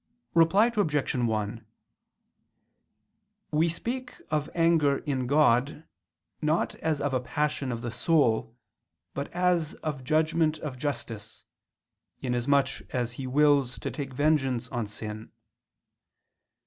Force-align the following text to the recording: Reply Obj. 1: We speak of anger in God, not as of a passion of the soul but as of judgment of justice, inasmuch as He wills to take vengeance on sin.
Reply 0.33 0.71
Obj. 0.75 1.13
1: 1.13 1.65
We 3.51 3.69
speak 3.69 4.15
of 4.31 4.49
anger 4.55 4.97
in 4.97 5.27
God, 5.27 5.83
not 6.41 6.73
as 6.77 6.99
of 6.99 7.13
a 7.13 7.19
passion 7.19 7.71
of 7.71 7.83
the 7.83 7.91
soul 7.91 8.57
but 9.13 9.31
as 9.31 9.75
of 9.83 10.03
judgment 10.03 10.57
of 10.57 10.79
justice, 10.79 11.43
inasmuch 12.19 12.81
as 12.89 13.11
He 13.11 13.27
wills 13.27 13.77
to 13.77 13.91
take 13.91 14.11
vengeance 14.15 14.67
on 14.69 14.87
sin. 14.87 15.31